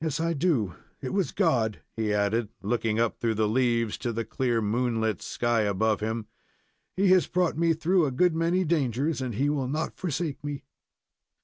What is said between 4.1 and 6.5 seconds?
the clear, moonlit sky above him.